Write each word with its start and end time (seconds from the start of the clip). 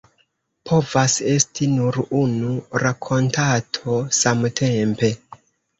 Povas 0.69 1.17
esti 1.33 1.67
nur 1.75 2.01
unu 2.23 2.51
rakontanto 2.87 4.03
samtempe. 4.25 5.17